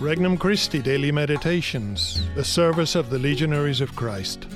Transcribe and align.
Regnum 0.00 0.38
Christi 0.38 0.80
Daily 0.80 1.10
Meditations, 1.10 2.22
the 2.36 2.44
service 2.44 2.94
of 2.94 3.10
the 3.10 3.18
Legionaries 3.18 3.80
of 3.80 3.96
Christ. 3.96 4.46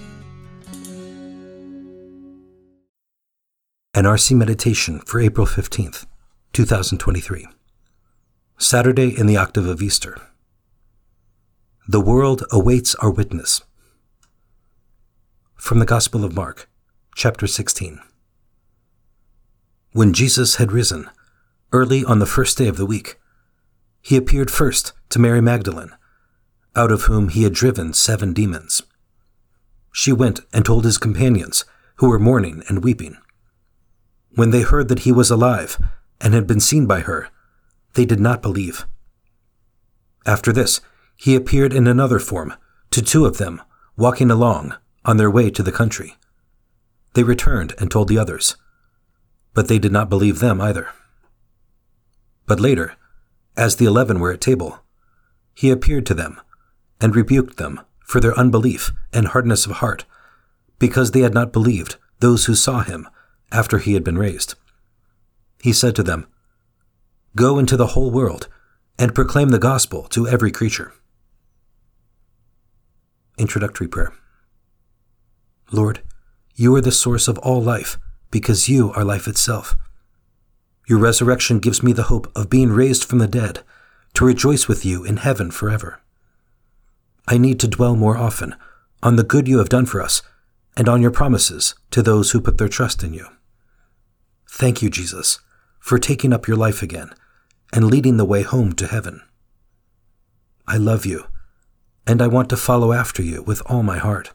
An 3.92 4.04
RC 4.04 4.36
Meditation 4.36 5.00
for 5.00 5.20
April 5.20 5.44
15th, 5.44 6.06
2023. 6.52 7.48
Saturday 8.56 9.18
in 9.18 9.26
the 9.26 9.36
octave 9.36 9.66
of 9.66 9.82
Easter. 9.82 10.16
The 11.88 12.00
world 12.00 12.44
awaits 12.52 12.94
our 12.96 13.10
witness. 13.10 13.62
From 15.56 15.80
the 15.80 15.86
Gospel 15.86 16.24
of 16.24 16.36
Mark, 16.36 16.70
chapter 17.16 17.48
16. 17.48 17.98
When 19.90 20.12
Jesus 20.12 20.54
had 20.54 20.70
risen, 20.70 21.10
early 21.72 22.04
on 22.04 22.20
the 22.20 22.26
first 22.26 22.56
day 22.56 22.68
of 22.68 22.76
the 22.76 22.86
week, 22.86 23.18
he 24.02 24.16
appeared 24.16 24.50
first 24.50 24.92
to 25.08 25.18
Mary 25.18 25.40
Magdalene, 25.40 25.92
out 26.76 26.90
of 26.90 27.02
whom 27.02 27.28
he 27.28 27.44
had 27.44 27.54
driven 27.54 27.94
seven 27.94 28.32
demons. 28.32 28.82
She 29.92 30.12
went 30.12 30.40
and 30.52 30.64
told 30.64 30.84
his 30.84 30.98
companions, 30.98 31.64
who 31.96 32.08
were 32.08 32.18
mourning 32.18 32.64
and 32.68 32.82
weeping. 32.82 33.16
When 34.34 34.50
they 34.50 34.62
heard 34.62 34.88
that 34.88 35.00
he 35.00 35.12
was 35.12 35.30
alive 35.30 35.78
and 36.20 36.34
had 36.34 36.46
been 36.46 36.60
seen 36.60 36.86
by 36.86 37.00
her, 37.00 37.28
they 37.94 38.04
did 38.04 38.18
not 38.18 38.42
believe. 38.42 38.86
After 40.26 40.52
this, 40.52 40.80
he 41.14 41.36
appeared 41.36 41.72
in 41.72 41.86
another 41.86 42.18
form 42.18 42.54
to 42.90 43.02
two 43.02 43.24
of 43.26 43.38
them, 43.38 43.62
walking 43.96 44.30
along 44.30 44.74
on 45.04 45.16
their 45.16 45.30
way 45.30 45.50
to 45.50 45.62
the 45.62 45.70
country. 45.70 46.16
They 47.14 47.22
returned 47.22 47.74
and 47.78 47.90
told 47.90 48.08
the 48.08 48.18
others, 48.18 48.56
but 49.54 49.68
they 49.68 49.78
did 49.78 49.92
not 49.92 50.08
believe 50.08 50.38
them 50.38 50.60
either. 50.60 50.88
But 52.46 52.58
later, 52.58 52.96
as 53.56 53.76
the 53.76 53.84
eleven 53.84 54.18
were 54.20 54.32
at 54.32 54.40
table, 54.40 54.80
he 55.54 55.70
appeared 55.70 56.06
to 56.06 56.14
them 56.14 56.40
and 57.00 57.14
rebuked 57.14 57.56
them 57.56 57.80
for 58.00 58.20
their 58.20 58.38
unbelief 58.38 58.92
and 59.12 59.28
hardness 59.28 59.66
of 59.66 59.72
heart, 59.72 60.04
because 60.78 61.10
they 61.10 61.20
had 61.20 61.34
not 61.34 61.52
believed 61.52 61.96
those 62.20 62.46
who 62.46 62.54
saw 62.54 62.82
him 62.82 63.08
after 63.50 63.78
he 63.78 63.94
had 63.94 64.04
been 64.04 64.18
raised. 64.18 64.54
He 65.62 65.72
said 65.72 65.94
to 65.96 66.02
them, 66.02 66.26
Go 67.36 67.58
into 67.58 67.76
the 67.76 67.88
whole 67.88 68.10
world 68.10 68.48
and 68.98 69.14
proclaim 69.14 69.48
the 69.48 69.58
gospel 69.58 70.04
to 70.04 70.28
every 70.28 70.50
creature. 70.50 70.92
Introductory 73.38 73.88
Prayer 73.88 74.12
Lord, 75.70 76.02
you 76.54 76.74
are 76.76 76.82
the 76.82 76.92
source 76.92 77.28
of 77.28 77.38
all 77.38 77.62
life, 77.62 77.98
because 78.30 78.68
you 78.68 78.92
are 78.92 79.04
life 79.04 79.26
itself. 79.26 79.74
Your 80.92 81.00
resurrection 81.00 81.58
gives 81.58 81.82
me 81.82 81.94
the 81.94 82.10
hope 82.12 82.30
of 82.36 82.50
being 82.50 82.68
raised 82.68 83.02
from 83.02 83.18
the 83.18 83.26
dead 83.26 83.60
to 84.12 84.26
rejoice 84.26 84.68
with 84.68 84.84
you 84.84 85.04
in 85.04 85.16
heaven 85.16 85.50
forever. 85.50 86.02
I 87.26 87.38
need 87.38 87.58
to 87.60 87.66
dwell 87.66 87.96
more 87.96 88.18
often 88.18 88.56
on 89.02 89.16
the 89.16 89.24
good 89.24 89.48
you 89.48 89.56
have 89.56 89.70
done 89.70 89.86
for 89.86 90.02
us 90.02 90.20
and 90.76 90.90
on 90.90 91.00
your 91.00 91.10
promises 91.10 91.74
to 91.92 92.02
those 92.02 92.32
who 92.32 92.42
put 92.42 92.58
their 92.58 92.68
trust 92.68 93.02
in 93.02 93.14
you. 93.14 93.26
Thank 94.46 94.82
you, 94.82 94.90
Jesus, 94.90 95.38
for 95.80 95.98
taking 95.98 96.30
up 96.30 96.46
your 96.46 96.58
life 96.58 96.82
again 96.82 97.14
and 97.72 97.86
leading 97.86 98.18
the 98.18 98.26
way 98.26 98.42
home 98.42 98.74
to 98.74 98.86
heaven. 98.86 99.22
I 100.68 100.76
love 100.76 101.06
you, 101.06 101.24
and 102.06 102.20
I 102.20 102.26
want 102.26 102.50
to 102.50 102.56
follow 102.58 102.92
after 102.92 103.22
you 103.22 103.42
with 103.42 103.62
all 103.64 103.82
my 103.82 103.96
heart. 103.96 104.32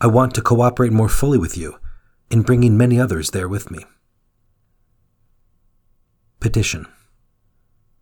I 0.00 0.06
want 0.06 0.34
to 0.36 0.40
cooperate 0.40 0.92
more 0.92 1.10
fully 1.10 1.36
with 1.36 1.54
you 1.54 1.78
in 2.30 2.40
bringing 2.40 2.78
many 2.78 2.98
others 2.98 3.32
there 3.32 3.46
with 3.46 3.70
me. 3.70 3.84
Petition 6.44 6.86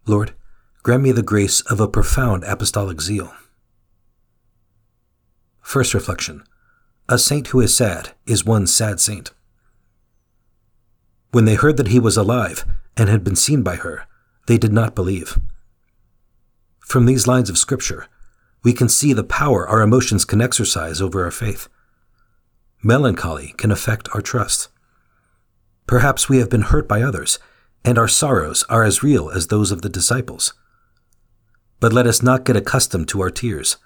Lord, 0.05 0.35
grant 0.83 1.05
me 1.05 1.13
the 1.13 1.23
grace 1.23 1.61
of 1.61 1.79
a 1.79 1.87
profound 1.87 2.43
apostolic 2.43 3.01
zeal. 3.01 3.33
First 5.61 5.95
reflection 5.95 6.43
A 7.09 7.19
saint 7.19 7.47
who 7.47 7.61
is 7.61 7.77
sad 7.77 8.15
is 8.27 8.45
one 8.45 8.67
sad 8.67 8.99
saint. 8.99 9.31
When 11.31 11.45
they 11.45 11.55
heard 11.55 11.77
that 11.77 11.87
he 11.87 12.01
was 12.01 12.17
alive 12.17 12.65
and 12.97 13.09
had 13.09 13.23
been 13.23 13.37
seen 13.37 13.63
by 13.63 13.77
her, 13.77 14.09
they 14.49 14.59
did 14.59 14.73
not 14.73 14.97
believe. 14.97 15.39
From 16.81 17.07
these 17.07 17.29
lines 17.29 17.49
of 17.49 17.57
Scripture, 17.57 18.09
we 18.65 18.73
can 18.73 18.89
see 18.89 19.13
the 19.13 19.23
power 19.23 19.69
our 19.69 19.83
emotions 19.83 20.25
can 20.25 20.41
exercise 20.41 21.01
over 21.01 21.23
our 21.23 21.31
faith. 21.31 21.69
Melancholy 22.83 23.55
can 23.57 23.71
affect 23.71 24.09
our 24.13 24.21
trust. 24.21 24.67
Perhaps 25.87 26.29
we 26.29 26.39
have 26.39 26.51
been 26.51 26.63
hurt 26.63 26.89
by 26.89 27.03
others 27.03 27.39
and 27.85 27.99
our 27.99 28.09
sorrows 28.09 28.65
are 28.69 28.85
as 28.85 29.03
real 29.03 29.31
as 29.31 29.47
those 29.47 29.73
of 29.73 29.83
the 29.83 29.89
disciples. 29.89 30.55
But 31.81 31.93
let 31.93 32.07
us 32.07 32.23
not 32.23 32.45
get 32.45 32.57
accustomed 32.57 33.09
to 33.09 33.21
our 33.21 33.31
tears. 33.31 33.77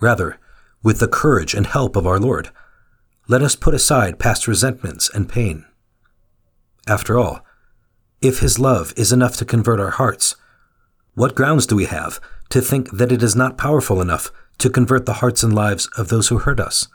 Rather, 0.00 0.38
with 0.82 1.00
the 1.00 1.08
courage 1.08 1.54
and 1.54 1.66
help 1.66 1.96
of 1.96 2.06
our 2.06 2.18
Lord, 2.18 2.50
let 3.28 3.42
us 3.42 3.54
put 3.54 3.74
aside 3.74 4.18
past 4.18 4.48
resentments 4.48 5.10
and 5.12 5.28
pain. 5.28 5.66
After 6.88 7.18
all, 7.18 7.44
if 8.22 8.40
His 8.40 8.58
love 8.58 8.92
is 8.96 9.12
enough 9.12 9.36
to 9.36 9.44
convert 9.44 9.80
our 9.80 9.90
hearts, 9.90 10.36
what 11.14 11.34
grounds 11.34 11.66
do 11.66 11.76
we 11.76 11.84
have 11.84 12.20
to 12.48 12.60
think 12.60 12.90
that 12.90 13.12
it 13.12 13.22
is 13.22 13.36
not 13.36 13.58
powerful 13.58 14.00
enough 14.00 14.30
to 14.58 14.70
convert 14.70 15.06
the 15.06 15.14
hearts 15.14 15.42
and 15.42 15.54
lives 15.54 15.88
of 15.98 16.08
those 16.08 16.28
who 16.28 16.38
hurt 16.38 16.60
us? 16.60 16.88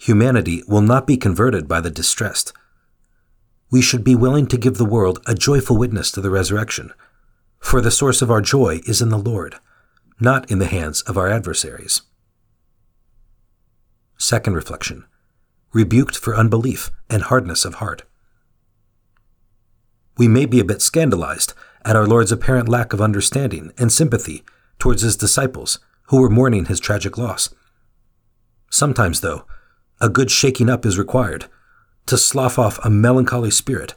Humanity 0.00 0.62
will 0.66 0.80
not 0.80 1.06
be 1.06 1.16
converted 1.16 1.68
by 1.68 1.80
the 1.80 1.90
distressed 1.90 2.52
we 3.72 3.80
should 3.80 4.04
be 4.04 4.14
willing 4.14 4.46
to 4.46 4.58
give 4.58 4.76
the 4.76 4.84
world 4.84 5.18
a 5.26 5.34
joyful 5.34 5.78
witness 5.78 6.12
to 6.12 6.20
the 6.20 6.30
resurrection. 6.30 6.92
For 7.58 7.80
the 7.80 7.90
source 7.90 8.20
of 8.20 8.30
our 8.30 8.42
joy 8.42 8.80
is 8.86 9.00
in 9.00 9.08
the 9.08 9.18
Lord, 9.18 9.56
not 10.20 10.48
in 10.50 10.58
the 10.58 10.66
hands 10.66 11.00
of 11.02 11.16
our 11.16 11.28
adversaries. 11.28 12.02
Second 14.18 14.54
reflection 14.54 15.06
rebuked 15.72 16.18
for 16.18 16.36
unbelief 16.36 16.90
and 17.08 17.22
hardness 17.22 17.64
of 17.64 17.76
heart. 17.76 18.02
We 20.18 20.28
may 20.28 20.44
be 20.44 20.60
a 20.60 20.66
bit 20.66 20.82
scandalized 20.82 21.54
at 21.82 21.96
our 21.96 22.06
Lord's 22.06 22.30
apparent 22.30 22.68
lack 22.68 22.92
of 22.92 23.00
understanding 23.00 23.72
and 23.78 23.90
sympathy 23.90 24.44
towards 24.78 25.00
his 25.00 25.16
disciples 25.16 25.78
who 26.08 26.20
were 26.20 26.28
mourning 26.28 26.66
his 26.66 26.78
tragic 26.78 27.16
loss. 27.16 27.48
Sometimes, 28.68 29.22
though, 29.22 29.46
a 29.98 30.10
good 30.10 30.30
shaking 30.30 30.68
up 30.68 30.84
is 30.84 30.98
required 30.98 31.46
to 32.06 32.18
slough 32.18 32.58
off 32.58 32.78
a 32.84 32.90
melancholy 32.90 33.50
spirit, 33.50 33.94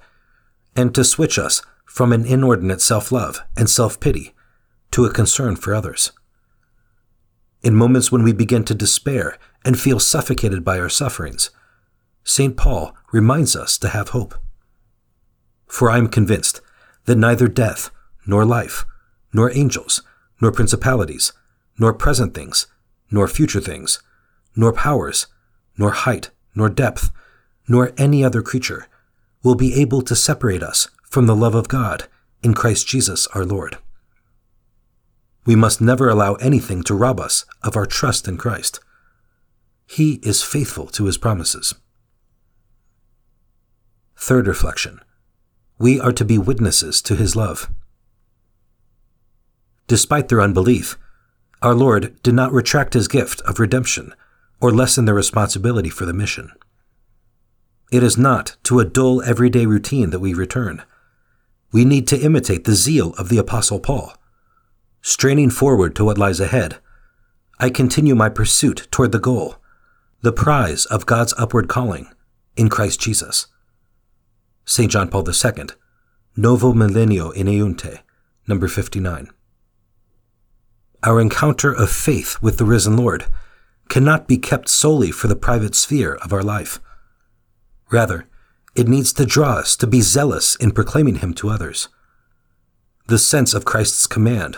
and 0.76 0.94
to 0.94 1.04
switch 1.04 1.40
us 1.40 1.62
from 1.86 2.12
an 2.12 2.26
inordinate 2.26 2.82
self 2.82 3.12
love 3.12 3.42
and 3.56 3.70
self 3.70 4.00
pity 4.00 4.34
to 4.92 5.06
a 5.06 5.14
concern 5.14 5.56
for 5.56 5.74
others. 5.74 6.12
In 7.64 7.76
moments 7.76 8.12
when 8.12 8.24
we 8.24 8.34
begin 8.34 8.64
to 8.66 8.76
despair 8.76 9.38
and 9.64 9.80
feel 9.80 10.00
suffocated 10.00 10.64
by 10.64 10.80
our 10.80 10.90
sufferings, 10.90 11.50
St. 12.24 12.56
Paul 12.56 12.96
reminds 13.12 13.56
us 13.56 13.78
to 13.80 13.90
have 13.90 14.10
hope. 14.10 14.36
For 15.68 15.90
I 15.90 15.98
am 15.98 16.08
convinced 16.08 16.62
that 17.06 17.18
neither 17.18 17.48
death, 17.48 17.90
nor 18.28 18.46
life, 18.46 18.86
nor 19.34 19.52
angels, 19.52 20.02
nor 20.42 20.52
principalities, 20.52 21.34
nor 21.80 21.94
present 21.94 22.34
things, 22.34 22.68
nor 23.12 23.28
future 23.28 23.62
things, 23.62 24.00
nor 24.56 24.74
powers, 24.74 25.28
nor 25.78 25.92
height, 25.92 26.30
nor 26.56 26.70
depth, 26.70 27.12
nor 27.68 27.94
any 27.98 28.24
other 28.24 28.42
creature 28.42 28.88
will 29.44 29.56
be 29.56 29.80
able 29.80 30.02
to 30.02 30.16
separate 30.16 30.64
us 30.64 30.88
from 31.04 31.28
the 31.28 31.36
love 31.36 31.56
of 31.56 31.68
God 31.68 32.08
in 32.44 32.54
Christ 32.54 32.88
Jesus 32.88 33.28
our 33.28 33.46
Lord. 33.46 33.78
We 35.46 35.56
must 35.56 35.80
never 35.80 36.10
allow 36.10 36.34
anything 36.36 36.82
to 36.84 36.96
rob 36.96 37.20
us 37.20 37.46
of 37.64 37.76
our 37.76 37.86
trust 37.86 38.28
in 38.28 38.38
Christ. 38.38 38.80
He 39.88 40.16
is 40.24 40.42
faithful 40.42 40.88
to 40.88 41.06
his 41.06 41.18
promises. 41.18 41.76
Third 44.18 44.48
reflection 44.48 45.02
We 45.78 46.00
are 46.00 46.14
to 46.14 46.26
be 46.26 46.38
witnesses 46.38 47.02
to 47.04 47.16
his 47.16 47.36
love. 47.36 47.70
Despite 49.88 50.30
their 50.30 50.42
unbelief, 50.42 50.98
our 51.62 51.76
Lord 51.76 52.22
did 52.24 52.34
not 52.34 52.52
retract 52.52 52.96
his 52.96 53.08
gift 53.08 53.42
of 53.42 53.60
redemption 53.60 54.14
or 54.60 54.72
lessen 54.72 55.06
their 55.06 55.14
responsibility 55.14 55.90
for 55.90 56.06
the 56.06 56.14
mission. 56.14 56.52
It 57.92 58.04
is 58.04 58.18
not 58.18 58.58
to 58.64 58.80
a 58.80 58.86
dull 58.86 59.22
everyday 59.22 59.66
routine 59.66 60.10
that 60.10 60.20
we 60.20 60.34
return. 60.34 60.84
We 61.72 61.86
need 61.86 62.08
to 62.08 62.20
imitate 62.20 62.64
the 62.64 62.74
zeal 62.74 63.14
of 63.18 63.30
the 63.30 63.38
Apostle 63.38 63.80
Paul. 63.80 64.14
Straining 65.02 65.50
forward 65.50 65.96
to 65.96 66.06
what 66.06 66.18
lies 66.18 66.40
ahead, 66.40 66.80
I 67.60 67.70
continue 67.70 68.16
my 68.16 68.30
pursuit 68.30 68.88
toward 68.92 69.12
the 69.12 69.20
goal, 69.20 69.58
the 70.22 70.34
prize 70.34 70.86
of 70.86 71.06
God's 71.06 71.34
upward 71.38 71.68
calling 71.68 72.10
in 72.58 72.70
Christ 72.70 73.00
Jesus. 73.00 73.48
St. 74.66 74.92
John 74.92 75.10
Paul 75.10 75.30
II, 75.30 75.66
Novo 76.36 76.74
Millennio 76.74 77.34
Ineunte, 77.36 78.00
number 78.48 78.68
59. 78.68 79.30
Our 81.04 81.22
encounter 81.22 81.72
of 81.72 81.92
faith 81.92 82.42
with 82.42 82.58
the 82.58 82.66
risen 82.66 82.98
Lord 82.98 83.26
cannot 83.90 84.28
be 84.28 84.38
kept 84.38 84.70
solely 84.70 85.12
for 85.12 85.28
the 85.28 85.36
private 85.36 85.76
sphere 85.76 86.16
of 86.16 86.34
our 86.34 86.42
life. 86.42 86.80
Rather, 87.96 88.28
it 88.76 88.90
needs 88.90 89.14
to 89.14 89.26
draw 89.26 89.54
us 89.54 89.78
to 89.78 89.88
be 89.88 90.02
zealous 90.02 90.58
in 90.58 90.72
proclaiming 90.72 91.16
him 91.20 91.34
to 91.36 91.50
others. 91.50 91.88
The 93.08 93.18
sense 93.18 93.54
of 93.54 93.64
Christ's 93.64 94.06
command, 94.06 94.58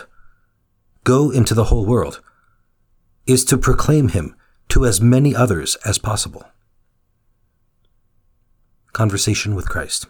go 1.04 1.30
into 1.30 1.54
the 1.54 1.70
whole 1.70 1.86
world, 1.86 2.20
is 3.28 3.44
to 3.44 3.56
proclaim 3.56 4.08
him 4.08 4.34
to 4.70 4.84
as 4.84 5.00
many 5.00 5.36
others 5.36 5.76
as 5.84 5.98
possible. 5.98 6.42
Conversation 8.92 9.54
with 9.54 9.68
Christ. 9.68 10.06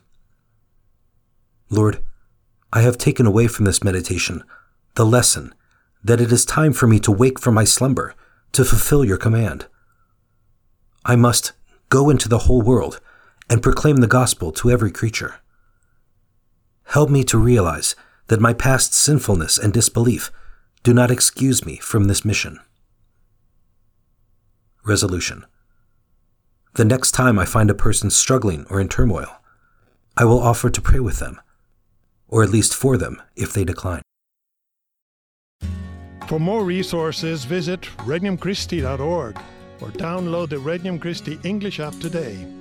Lord, 1.69 2.03
I 2.73 2.81
have 2.81 2.97
taken 2.97 3.27
away 3.27 3.47
from 3.47 3.67
this 3.67 3.85
meditation 3.85 4.43
the 4.95 5.05
lesson 5.05 5.55
that 6.03 6.23
it 6.23 6.33
is 6.33 6.47
time 6.47 6.73
for 6.73 6.87
me 6.87 6.99
to 7.01 7.13
wake 7.13 7.39
from 7.39 7.53
my 7.53 7.65
slumber 7.65 8.15
to 8.53 8.65
fulfill 8.65 9.05
your 9.05 9.19
command. 9.19 9.67
I 11.05 11.15
must 11.15 11.53
go 11.91 12.09
into 12.09 12.31
the 12.31 12.45
whole 12.47 12.63
world 12.63 13.03
and 13.51 13.63
proclaim 13.63 13.97
the 13.97 14.07
gospel 14.07 14.53
to 14.53 14.71
every 14.71 14.91
creature. 14.91 15.37
Help 16.85 17.11
me 17.11 17.25
to 17.25 17.39
realize 17.39 17.95
that 18.29 18.41
my 18.41 18.53
past 18.53 18.95
sinfulness 18.95 19.59
and 19.59 19.73
disbelief 19.73 20.31
do 20.83 20.95
not 20.95 21.11
excuse 21.11 21.65
me 21.65 21.77
from 21.77 22.05
this 22.05 22.25
mission. 22.25 22.61
Resolution 24.85 25.45
The 26.75 26.85
next 26.85 27.13
time 27.13 27.39
I 27.39 27.45
find 27.45 27.71
a 27.71 27.75
person 27.75 28.11
struggling 28.11 28.67
or 28.71 28.81
in 28.81 28.89
turmoil, 28.89 29.37
I 30.17 30.25
will 30.25 30.41
offer 30.41 30.71
to 30.71 30.81
pray 30.81 31.01
with 31.01 31.19
them, 31.19 31.41
or 32.27 32.43
at 32.43 32.51
least 32.51 32.75
for 32.75 32.97
them 32.97 33.21
if 33.37 33.53
they 33.53 33.65
decline. 33.65 34.03
For 36.27 36.39
more 36.39 36.65
resources, 36.65 37.45
visit 37.45 37.83
regnumchristi.org 37.99 39.39
or 39.81 39.89
download 39.91 40.51
the 40.51 40.59
Regnum 40.59 40.99
Christi 40.99 41.39
English 41.45 41.81
app 41.81 41.99
today. 42.01 42.58